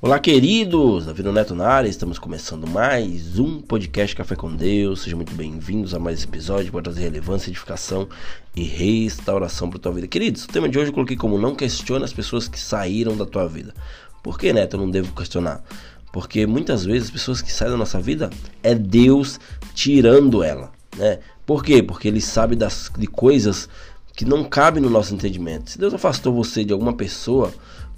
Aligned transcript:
Olá, 0.00 0.20
queridos! 0.20 1.06
Davi 1.06 1.24
Neto 1.24 1.56
na 1.56 1.66
área, 1.66 1.88
estamos 1.88 2.20
começando 2.20 2.68
mais 2.68 3.36
um 3.36 3.60
podcast 3.60 4.14
Café 4.14 4.36
com 4.36 4.54
Deus. 4.54 5.02
Sejam 5.02 5.16
muito 5.16 5.34
bem-vindos 5.34 5.92
a 5.92 5.98
mais 5.98 6.18
esse 6.18 6.28
episódio 6.28 6.70
para 6.70 6.82
trazer 6.82 7.00
relevância, 7.00 7.50
edificação 7.50 8.08
e 8.54 8.62
restauração 8.62 9.68
para 9.68 9.78
a 9.80 9.82
tua 9.82 9.92
vida. 9.92 10.06
Queridos, 10.06 10.44
o 10.44 10.48
tema 10.48 10.68
de 10.68 10.78
hoje 10.78 10.90
eu 10.90 10.94
coloquei 10.94 11.16
como 11.16 11.36
não 11.36 11.52
questione 11.52 12.04
as 12.04 12.12
pessoas 12.12 12.46
que 12.46 12.60
saíram 12.60 13.16
da 13.16 13.26
tua 13.26 13.48
vida. 13.48 13.74
Por 14.22 14.38
que, 14.38 14.52
Neto, 14.52 14.76
eu 14.76 14.80
não 14.82 14.88
devo 14.88 15.12
questionar? 15.12 15.64
Porque 16.12 16.46
muitas 16.46 16.84
vezes 16.84 17.08
as 17.08 17.10
pessoas 17.10 17.42
que 17.42 17.52
saem 17.52 17.72
da 17.72 17.76
nossa 17.76 18.00
vida 18.00 18.30
é 18.62 18.76
Deus 18.76 19.40
tirando 19.74 20.44
ela, 20.44 20.70
né? 20.96 21.18
Por 21.44 21.64
quê? 21.64 21.82
Porque 21.82 22.06
Ele 22.06 22.20
sabe 22.20 22.54
das, 22.54 22.88
de 22.96 23.08
coisas 23.08 23.68
que 24.14 24.24
não 24.24 24.44
cabem 24.44 24.80
no 24.80 24.90
nosso 24.90 25.12
entendimento. 25.12 25.70
Se 25.70 25.78
Deus 25.78 25.92
afastou 25.92 26.32
você 26.32 26.64
de 26.64 26.72
alguma 26.72 26.92
pessoa, 26.92 27.52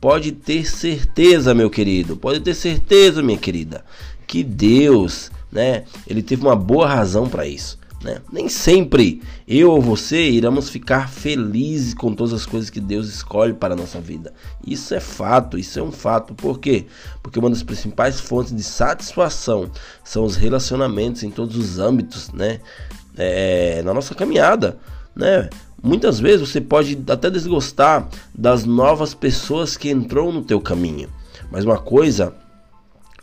Pode 0.00 0.32
ter 0.32 0.66
certeza, 0.66 1.54
meu 1.54 1.70
querido, 1.70 2.16
pode 2.16 2.40
ter 2.40 2.54
certeza, 2.54 3.22
minha 3.22 3.38
querida, 3.38 3.84
que 4.26 4.42
Deus, 4.44 5.30
né, 5.50 5.84
ele 6.06 6.22
teve 6.22 6.42
uma 6.42 6.56
boa 6.56 6.86
razão 6.86 7.28
para 7.28 7.46
isso. 7.46 7.78
Né? 8.02 8.20
Nem 8.30 8.48
sempre 8.48 9.22
eu 9.48 9.70
ou 9.70 9.80
você 9.80 10.30
iremos 10.30 10.68
ficar 10.68 11.08
felizes 11.08 11.94
com 11.94 12.14
todas 12.14 12.32
as 12.32 12.44
coisas 12.44 12.68
que 12.68 12.78
Deus 12.78 13.08
escolhe 13.08 13.54
para 13.54 13.74
a 13.74 13.76
nossa 13.76 14.00
vida. 14.00 14.32
Isso 14.64 14.94
é 14.94 15.00
fato, 15.00 15.58
isso 15.58 15.78
é 15.78 15.82
um 15.82 15.90
fato. 15.90 16.34
Por 16.34 16.60
quê? 16.60 16.86
Porque 17.22 17.38
uma 17.38 17.50
das 17.50 17.62
principais 17.62 18.20
fontes 18.20 18.54
de 18.54 18.62
satisfação 18.62 19.70
são 20.04 20.24
os 20.24 20.36
relacionamentos 20.36 21.22
em 21.22 21.30
todos 21.30 21.56
os 21.56 21.78
âmbitos, 21.78 22.30
né? 22.30 22.60
É, 23.16 23.82
na 23.82 23.94
nossa 23.94 24.14
caminhada, 24.14 24.78
né? 25.16 25.48
Muitas 25.82 26.20
vezes 26.20 26.48
você 26.48 26.60
pode 26.60 26.98
até 27.08 27.30
desgostar 27.30 28.08
das 28.34 28.64
novas 28.64 29.14
pessoas 29.14 29.76
que 29.76 29.88
entrou 29.88 30.32
no 30.32 30.42
teu 30.42 30.60
caminho. 30.60 31.08
Mas 31.50 31.64
uma 31.64 31.78
coisa 31.78 32.34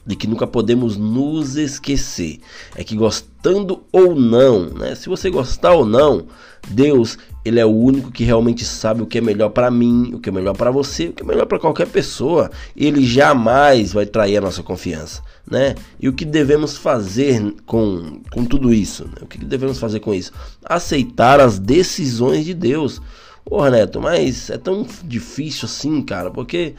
de 0.06 0.16
que 0.16 0.28
nunca 0.28 0.46
podemos 0.46 0.98
nos 0.98 1.56
esquecer 1.56 2.40
é 2.76 2.84
que 2.84 2.96
gostando 2.96 3.84
ou 3.92 4.16
não, 4.16 4.70
né? 4.70 4.96
Se 4.96 5.08
você 5.08 5.30
gostar 5.30 5.74
ou 5.74 5.86
não, 5.86 6.28
Deus, 6.68 7.18
ele 7.44 7.60
é 7.60 7.66
o 7.66 7.70
único 7.70 8.12
que 8.12 8.24
realmente 8.24 8.66
sabe 8.66 9.02
o 9.02 9.06
que 9.06 9.18
é 9.18 9.22
melhor 9.22 9.50
para 9.50 9.72
mim, 9.72 10.12
o 10.14 10.20
que 10.20 10.30
é 10.30 10.32
melhor 10.32 10.56
para 10.56 10.72
você, 10.72 11.08
o 11.08 11.14
que 11.14 11.24
é 11.24 11.26
melhor 11.26 11.46
para 11.46 11.60
qualquer 11.60 11.88
pessoa. 11.88 12.52
Ele 12.76 13.06
jamais 13.06 13.94
vai 13.94 14.06
trair 14.06 14.38
a 14.38 14.42
nossa 14.42 14.64
confiança, 14.64 15.22
né? 15.50 15.76
E 16.00 16.08
o 16.08 16.14
que 16.14 16.26
devemos 16.26 16.78
fazer 16.78 17.56
com, 17.66 18.22
com 18.32 18.46
tudo 18.46 18.74
isso? 18.74 19.06
Né? 19.06 19.22
O 19.22 19.28
que 19.28 19.38
devemos 19.38 19.78
fazer 19.78 20.00
com 20.00 20.14
isso? 20.14 20.32
Aceitar 20.64 21.40
as 21.40 21.60
decisões 21.60 22.46
de 22.46 22.54
Deus. 22.54 23.02
Porra, 23.46 23.72
Neto, 23.72 24.00
mas 24.00 24.50
é 24.50 24.58
tão 24.58 24.88
difícil 25.04 25.66
assim, 25.66 26.02
cara, 26.02 26.32
porque 26.32 26.76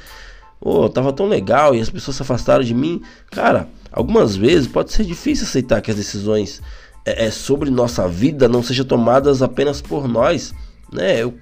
oh, 0.60 0.88
tava 0.88 1.12
tão 1.12 1.26
legal 1.26 1.74
e 1.74 1.80
as 1.80 1.90
pessoas 1.90 2.16
se 2.16 2.22
afastaram 2.22 2.64
de 2.64 2.74
mim. 2.74 3.02
Cara, 3.30 3.68
algumas 3.92 4.34
vezes 4.34 4.66
pode 4.66 4.92
ser 4.92 5.04
difícil 5.04 5.44
aceitar 5.44 5.82
que 5.82 5.90
as 5.90 5.96
decisões 5.96 6.62
é, 7.04 7.26
é 7.26 7.30
sobre 7.30 7.70
nossa 7.70 8.08
vida 8.08 8.48
não 8.48 8.62
sejam 8.62 8.86
tomadas 8.86 9.42
apenas 9.42 9.82
por 9.82 10.08
nós, 10.08 10.54
né? 10.90 11.22
Eu, 11.22 11.34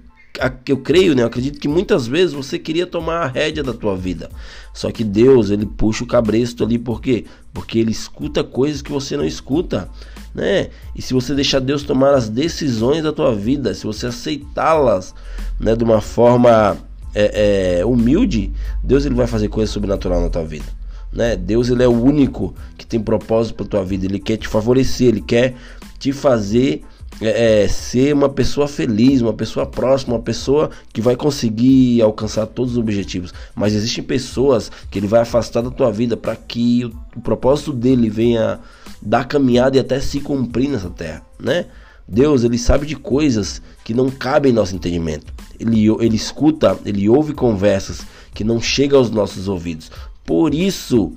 eu 0.67 0.79
creio, 0.79 1.15
né? 1.15 1.23
Eu 1.23 1.27
acredito 1.27 1.59
que 1.59 1.69
muitas 1.69 2.07
vezes 2.07 2.33
você 2.33 2.59
queria 2.59 2.87
tomar 2.87 3.19
a 3.19 3.27
rédea 3.27 3.63
da 3.63 3.73
tua 3.73 3.97
vida. 3.97 4.31
Só 4.73 4.91
que 4.91 5.05
Deus, 5.05 5.51
ele 5.51 5.67
puxa 5.67 6.05
o 6.05 6.07
cabresto 6.07 6.65
ali, 6.65 6.79
por 6.79 7.01
quê? 7.01 7.27
Porque 7.53 7.79
ele 7.79 7.91
escuta 7.91 8.43
coisas 8.43 8.81
que 8.81 8.91
você 8.91 9.17
não 9.17 9.25
escuta, 9.25 9.89
né? 10.35 10.71
E 10.97 11.03
se 11.03 11.13
você 11.13 11.35
deixar 11.35 11.61
Deus 11.61 11.83
tomar 11.83 12.15
as 12.15 12.29
decisões 12.29 13.03
da 13.03 13.13
tua 13.13 13.35
vida, 13.35 13.75
se 13.75 13.85
você 13.85 14.07
aceitá-las, 14.07 15.15
né, 15.61 15.77
de 15.77 15.85
uma 15.85 16.01
forma 16.01 16.79
é, 17.15 17.81
é, 17.81 17.85
humilde, 17.85 18.51
Deus 18.83 19.05
ele 19.05 19.15
vai 19.15 19.27
fazer 19.27 19.49
coisa 19.49 19.71
sobrenatural 19.71 20.21
na 20.21 20.31
tua 20.31 20.45
vida. 20.45 20.67
Né? 21.13 21.37
Deus 21.37 21.69
ele 21.69 21.83
é 21.83 21.89
o 21.89 22.03
único 22.03 22.55
que 22.79 22.87
tem 22.87 22.98
propósito 22.98 23.57
para 23.57 23.67
tua 23.67 23.85
vida. 23.85 24.07
Ele 24.07 24.19
quer 24.19 24.39
te 24.39 24.48
favorecer, 24.48 25.09
ele 25.09 25.21
quer 25.21 25.55
te 25.98 26.11
fazer 26.11 26.83
é, 27.23 27.65
é, 27.65 27.69
ser 27.69 28.15
uma 28.15 28.29
pessoa 28.29 28.69
feliz, 28.69 29.21
uma 29.21 29.33
pessoa 29.33 29.67
próxima, 29.67 30.15
uma 30.15 30.23
pessoa 30.23 30.71
que 30.93 31.01
vai 31.01 31.17
conseguir 31.17 32.03
alcançar 32.03 32.47
todos 32.47 32.73
os 32.73 32.79
objetivos. 32.79 33.33
Mas 33.55 33.75
existem 33.75 34.05
pessoas 34.05 34.71
que 34.91 34.99
ele 34.99 35.07
vai 35.07 35.21
afastar 35.21 35.63
da 35.63 35.71
tua 35.71 35.91
vida 35.91 36.17
para 36.17 36.37
que 36.37 36.85
o, 36.85 36.93
o, 37.17 37.21
propósito 37.21 37.73
dele 37.73 38.09
venha 38.11 38.61
dar 39.01 39.27
caminhada 39.27 39.77
e 39.77 39.81
até 39.81 40.01
se 40.01 40.21
cumprir 40.21 40.69
nessa 40.69 40.91
terra, 40.91 41.23
né? 41.39 41.67
Deus 42.07 42.43
ele 42.43 42.59
sabe 42.59 42.87
de 42.87 42.97
coisas 42.97 43.63
que 43.85 43.95
não 43.95 44.11
cabem 44.11 44.51
em 44.51 44.55
nosso 44.55 44.75
entendimento 44.75 45.33
ele, 45.63 45.87
ele 46.01 46.17
escuta, 46.17 46.79
ele 46.85 47.09
ouve 47.09 47.33
conversas 47.33 48.05
que 48.35 48.45
não 48.45 48.61
chegam 48.61 48.99
aos 48.99 49.11
nossos 49.11 49.49
ouvidos. 49.49 49.91
Por 50.25 50.55
isso, 50.55 51.13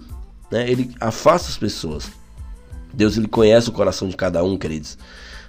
né, 0.51 0.69
ele 0.69 0.91
afasta 0.99 1.49
as 1.49 1.57
pessoas. 1.57 2.09
Deus 2.93 3.17
ele 3.17 3.27
conhece 3.27 3.69
o 3.69 3.73
coração 3.73 4.07
de 4.07 4.15
cada 4.15 4.43
um, 4.43 4.57
queridos, 4.57 4.97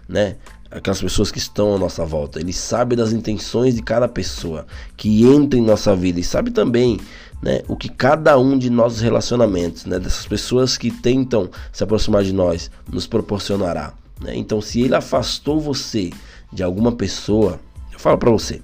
né? 0.09 0.37
Aquelas 0.71 1.01
pessoas 1.01 1.31
que 1.31 1.39
estão 1.39 1.75
à 1.77 1.79
nossa 1.79 2.05
volta. 2.05 2.41
Ele 2.41 2.53
sabe 2.53 2.97
das 2.97 3.13
intenções 3.13 3.75
de 3.75 3.83
cada 3.83 4.09
pessoa 4.09 4.67
que 4.97 5.25
entra 5.25 5.59
em 5.59 5.63
nossa 5.63 5.95
vida 5.95 6.19
e 6.19 6.25
sabe 6.25 6.51
também, 6.51 6.99
né, 7.41 7.63
o 7.69 7.77
que 7.77 7.89
cada 7.89 8.39
um 8.39 8.59
de 8.59 8.69
nossos 8.69 9.01
relacionamentos, 9.01 9.85
né, 9.85 9.99
dessas 9.99 10.27
pessoas 10.27 10.77
que 10.77 10.91
tentam 10.91 11.51
se 11.73 11.85
aproximar 11.85 12.25
de 12.25 12.33
nós, 12.33 12.71
nos 12.91 13.07
proporcionará. 13.07 13.95
Né? 14.21 14.37
Então, 14.37 14.61
se 14.61 14.81
ele 14.81 14.95
afastou 14.95 15.61
você 15.61 16.11
de 16.53 16.63
alguma 16.63 16.93
pessoa, 16.93 17.61
eu 17.93 17.99
falo 17.99 18.19
para 18.19 18.31
você, 18.31 18.61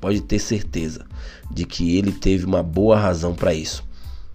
pode 0.00 0.20
ter 0.20 0.38
certeza 0.38 1.06
de 1.50 1.64
que 1.64 1.96
ele 1.96 2.12
teve 2.12 2.44
uma 2.44 2.62
boa 2.62 2.98
razão 2.98 3.34
para 3.34 3.54
isso. 3.54 3.84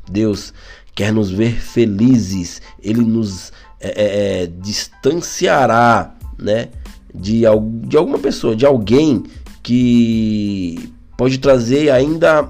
Deus 0.10 0.54
quer 0.94 1.12
nos 1.12 1.30
ver 1.30 1.60
felizes, 1.60 2.62
ele 2.82 3.02
nos 3.02 3.52
é, 3.80 3.88
é, 3.88 4.44
é, 4.44 4.48
distanciará, 4.48 6.16
né, 6.38 6.70
de, 7.14 7.44
de 7.88 7.98
alguma 7.98 8.20
pessoa, 8.20 8.56
de 8.56 8.66
alguém 8.66 9.24
que 9.64 10.92
pode 11.18 11.38
trazer 11.38 11.90
ainda 11.90 12.50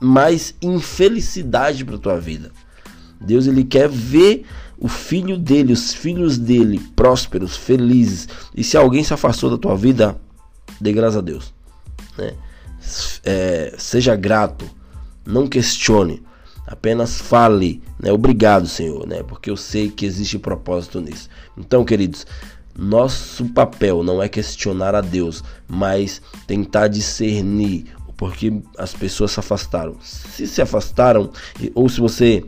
mais 0.00 0.54
infelicidade 0.60 1.84
para 1.84 1.98
tua 1.98 2.18
vida. 2.20 2.50
Deus 3.20 3.46
ele 3.46 3.64
quer 3.64 3.88
ver 3.88 4.44
o 4.76 4.88
filho 4.88 5.38
dele, 5.38 5.72
os 5.72 5.94
filhos 5.94 6.36
dele 6.36 6.80
prósperos, 6.96 7.56
felizes. 7.56 8.28
E 8.54 8.64
se 8.64 8.76
alguém 8.76 9.04
se 9.04 9.14
afastou 9.14 9.48
da 9.48 9.56
tua 9.56 9.76
vida, 9.76 10.20
dê 10.80 10.92
graças 10.92 11.18
a 11.18 11.20
Deus 11.20 11.54
né? 12.16 12.34
É, 13.24 13.74
seja 13.78 14.16
grato, 14.16 14.68
não 15.24 15.46
questione, 15.46 16.22
apenas 16.66 17.20
fale, 17.20 17.82
né? 17.98 18.12
Obrigado, 18.12 18.66
Senhor, 18.66 19.06
né? 19.06 19.22
Porque 19.22 19.50
eu 19.50 19.56
sei 19.56 19.88
que 19.88 20.04
existe 20.04 20.38
propósito 20.38 21.00
nisso. 21.00 21.28
Então, 21.56 21.84
queridos, 21.84 22.26
nosso 22.76 23.46
papel 23.46 24.02
não 24.02 24.22
é 24.22 24.28
questionar 24.28 24.94
a 24.94 25.00
Deus, 25.00 25.44
mas 25.68 26.22
tentar 26.46 26.88
discernir 26.88 27.86
porque 28.16 28.62
as 28.78 28.94
pessoas 28.94 29.32
se 29.32 29.40
afastaram. 29.40 29.96
Se 30.00 30.46
se 30.46 30.62
afastaram, 30.62 31.30
ou 31.74 31.88
se 31.88 32.00
você 32.00 32.44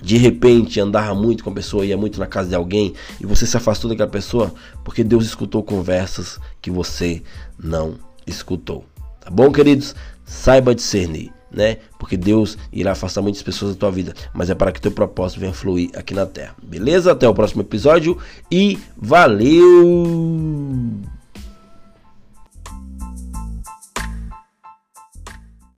de 0.00 0.16
repente 0.16 0.78
andava 0.78 1.14
muito 1.14 1.42
com 1.42 1.50
a 1.50 1.54
pessoa, 1.54 1.84
ia 1.84 1.96
muito 1.96 2.20
na 2.20 2.26
casa 2.26 2.50
de 2.50 2.54
alguém 2.54 2.94
e 3.20 3.26
você 3.26 3.46
se 3.46 3.56
afastou 3.56 3.88
daquela 3.88 4.10
pessoa 4.10 4.54
porque 4.84 5.02
Deus 5.02 5.24
escutou 5.24 5.62
conversas 5.62 6.38
que 6.60 6.70
você 6.70 7.22
não 7.58 7.98
escutou. 8.26 8.84
Tá 9.20 9.30
bom, 9.30 9.50
queridos? 9.50 9.94
Saiba 10.24 10.74
discernir, 10.74 11.32
né? 11.54 11.78
Porque 11.98 12.16
Deus 12.16 12.58
irá 12.72 12.92
afastar 12.92 13.22
muitas 13.22 13.42
pessoas 13.42 13.74
da 13.74 13.78
tua 13.78 13.90
vida, 13.90 14.14
mas 14.32 14.50
é 14.50 14.54
para 14.54 14.72
que 14.72 14.80
teu 14.80 14.90
propósito 14.90 15.40
venha 15.40 15.52
fluir 15.52 15.90
aqui 15.94 16.14
na 16.14 16.26
terra. 16.26 16.54
Beleza? 16.62 17.12
Até 17.12 17.28
o 17.28 17.34
próximo 17.34 17.62
episódio 17.62 18.18
e 18.50 18.78
valeu! 18.96 19.64